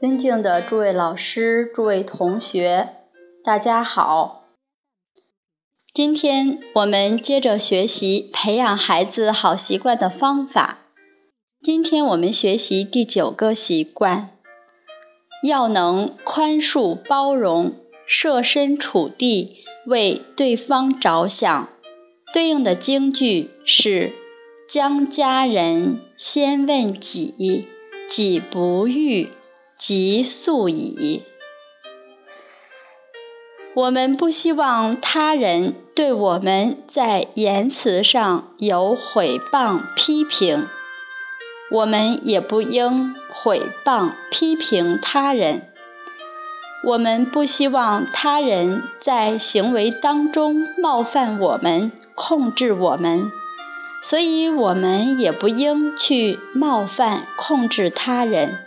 [0.00, 2.88] 尊敬的诸位老师、诸位同学，
[3.44, 4.42] 大家好。
[5.92, 10.78] 今天我们接着学习培养孩子好习惯的方法。
[11.62, 14.30] 今天我们学习第九个习惯，
[15.44, 17.74] 要能宽恕包容，
[18.04, 21.68] 设身处地为对方着想。
[22.32, 24.10] 对应的京剧是
[24.68, 27.68] “将家人先问己，
[28.08, 29.28] 己不欲。”
[29.86, 31.24] 即素矣。
[33.74, 40.66] 我们不希望他人对我们在言辞上有毁谤批评，
[41.70, 45.68] 我们也不应毁谤批评他人。
[46.84, 53.30] 我们不希望他人在行为当中冒犯我们、控制我们，
[54.02, 58.63] 所以我们也不应去冒犯、控制他人。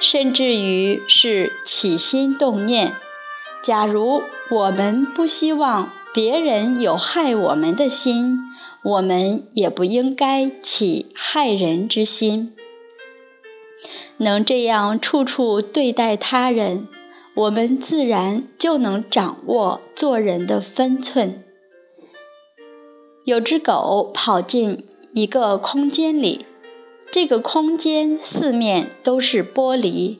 [0.00, 2.92] 甚至于是起心动念，
[3.62, 8.38] 假如我们不希望别人有害我们的心，
[8.82, 12.54] 我们也不应该起害人之心。
[14.18, 16.86] 能这样处处对待他人，
[17.34, 21.42] 我们自然就能掌握做人的分寸。
[23.24, 24.84] 有只狗跑进
[25.14, 26.44] 一个空间里。
[27.14, 30.18] 这个空间四面都是玻璃，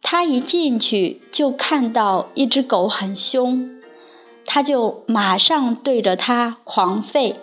[0.00, 3.68] 他一进去就看到一只狗很凶，
[4.44, 7.34] 他就马上对着它狂吠。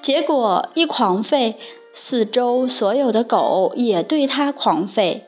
[0.00, 1.56] 结果一狂吠，
[1.92, 5.24] 四周所有的狗也对他狂吠，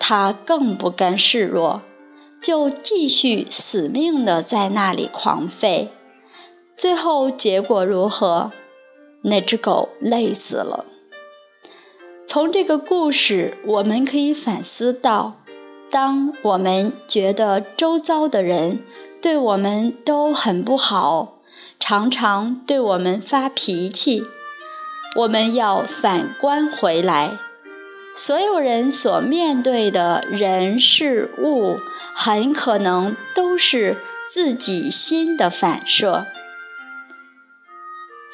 [0.00, 1.80] 他更不甘示弱，
[2.42, 5.86] 就继续死命的在那里狂吠。
[6.74, 8.50] 最后结果如何？
[9.22, 10.86] 那只狗累死了。
[12.24, 15.34] 从这个故事，我们可以反思到：
[15.90, 18.78] 当我们觉得周遭的人
[19.20, 21.40] 对我们都很不好，
[21.80, 24.22] 常常对我们发脾气，
[25.16, 27.38] 我们要反观回来，
[28.14, 31.76] 所有人所面对的人事物，
[32.14, 36.24] 很可能都是自己心的反射。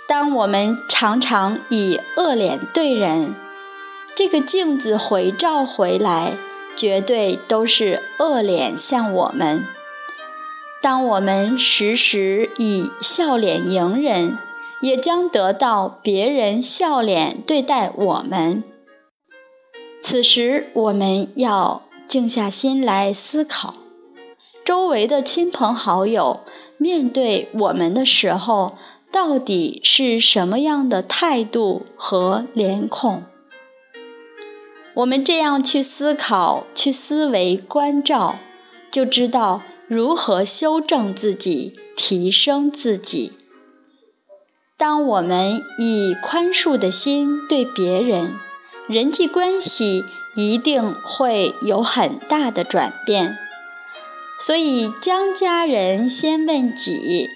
[0.07, 3.35] 当我们常常以恶脸对人，
[4.19, 6.37] 这个镜子回照回来，
[6.77, 9.65] 绝对都是恶脸向我们。
[10.83, 14.37] 当我们时时以笑脸迎人，
[14.83, 18.65] 也将得到别人笑脸对待我们。
[20.01, 23.75] 此时，我们要静下心来思考：
[24.65, 26.41] 周围的亲朋好友
[26.77, 28.77] 面对我们的时候，
[29.13, 33.23] 到底是什么样的态度和脸孔？
[34.99, 38.35] 我们这样去思考、去思维、关照，
[38.91, 43.33] 就知道如何修正自己、提升自己。
[44.77, 48.37] 当我们以宽恕的心对别人，
[48.89, 50.05] 人际关系
[50.35, 53.39] 一定会有很大的转变。
[54.41, 57.29] 所以，将家人先问己，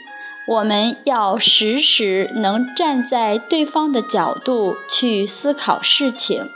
[0.49, 6.49] 我们要时时能站在对方的角度去思考事情。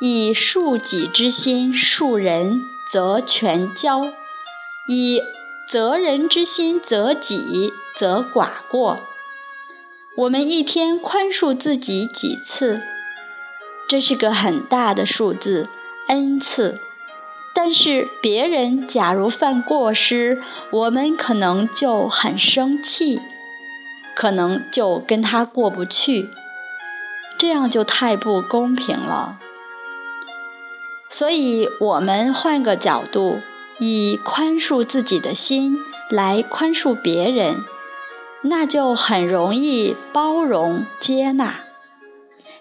[0.00, 4.12] 以恕己之心恕人，则全交；
[4.88, 5.20] 以
[5.68, 9.00] 责人之心责己，则寡过。
[10.16, 12.80] 我们一天宽恕自己几次？
[13.88, 15.68] 这是个很大的数字
[16.06, 16.80] ，n 次。
[17.52, 23.20] 但是别人假如犯过失，我们可能就很生气，
[24.14, 26.30] 可能就跟他过不去，
[27.36, 29.40] 这样就太不公平了。
[31.10, 33.38] 所以，我们换个角度，
[33.78, 35.78] 以宽恕自己的心
[36.10, 37.64] 来宽恕别人，
[38.42, 41.60] 那就很容易包容接纳，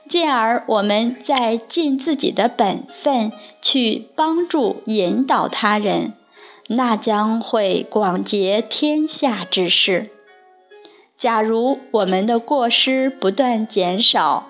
[0.08, 6.14] 进而我们再尽自己的本分去帮助引导他人，
[6.68, 10.10] 那将会广结天下之事。
[11.18, 14.50] 假如我们的过失不断减少，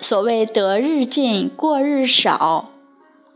[0.00, 2.70] 所谓得日进，过日少，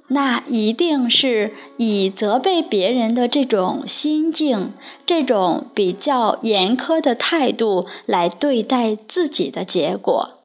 [0.08, 4.72] 那一定是以责备别人的这种心境、
[5.04, 10.44] 这种比较严苛的态度来对待自己的结果。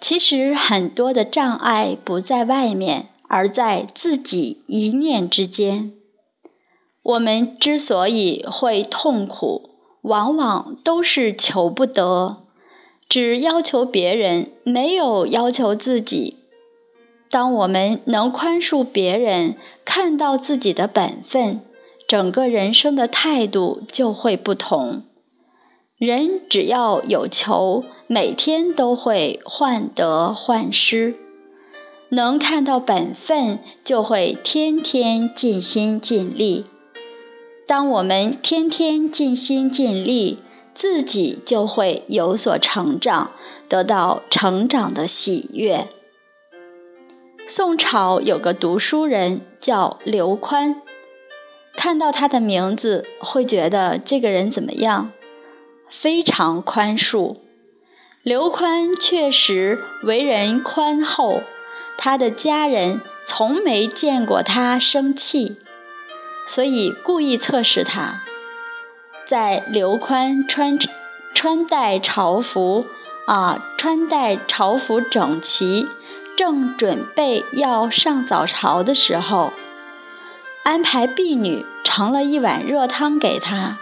[0.00, 5.92] 其实很多的障碍不在外面，而在自己一念之间。
[7.02, 9.70] 我们之所以会痛苦，
[10.02, 12.44] 往往都是求不得。
[13.10, 16.36] 只要求别人，没有要求自己，
[17.28, 21.60] 当我们能宽恕别人，看到自己的本分，
[22.06, 25.02] 整个人生的态度就会不同。
[25.98, 31.16] 人只要有求，每天都会患得患失。
[32.10, 36.64] 能看到本分，就会天天尽心尽力。
[37.66, 40.38] 当我们天天尽心尽力，
[40.74, 43.32] 自己就会有所成长，
[43.68, 45.88] 得到成长的喜悦。
[47.46, 50.80] 宋朝有个读书人叫刘宽，
[51.74, 55.10] 看到他的名字会觉得这个人怎么样？
[55.88, 57.36] 非常宽恕。
[58.22, 61.40] 刘宽确实为人宽厚，
[61.98, 65.56] 他的家人从没见过他生气，
[66.46, 68.22] 所以故意测试他。
[69.30, 70.76] 在刘宽穿
[71.32, 72.84] 穿戴朝服
[73.26, 75.88] 啊，穿戴朝服整齐。
[76.36, 79.52] 正准备要上早朝的时候，
[80.64, 83.78] 安排婢女盛了一碗热汤给他。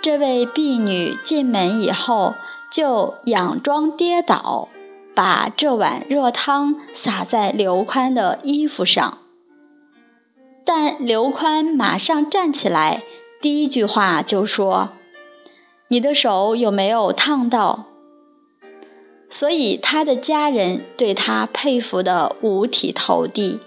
[0.00, 2.36] 这位婢女进门以后，
[2.72, 4.70] 就佯装跌倒，
[5.14, 9.18] 把这碗热汤洒在刘宽的衣服上。
[10.64, 13.02] 但刘宽马上站起来，
[13.40, 14.90] 第一句话就说
[15.88, 17.86] ：“你的手有没有烫到？”
[19.30, 23.60] 所以他的家人对他佩服得五体投地。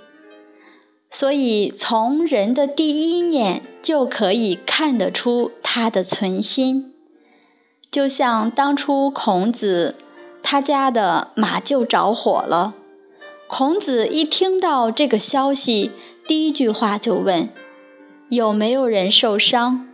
[1.09, 6.93] 所以从人的第一念就可以看得出他的存心。
[7.89, 9.95] 就像当初孔子
[10.41, 12.73] 他家的马厩着火了，
[13.47, 15.91] 孔子一听到这个消息，
[16.27, 17.49] 第一句话就问：
[18.33, 19.87] 有没有人受伤？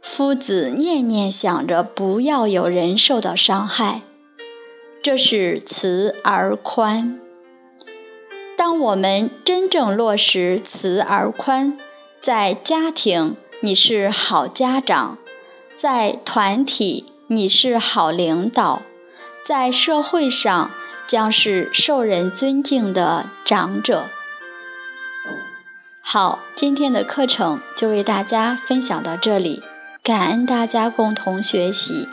[0.00, 4.02] 夫子念念想着不要有人受到伤害。
[5.02, 7.18] 这是慈而宽。
[8.56, 11.76] 当我们真正落实慈而宽，
[12.20, 15.18] 在家庭你是好家长，
[15.74, 18.82] 在团体你是好领导，
[19.42, 20.70] 在社会上
[21.08, 24.04] 将是受人尊敬的长者。
[26.06, 29.62] 好，今天的课程就为大家分享到这里，
[30.02, 32.06] 感恩大家共同学习。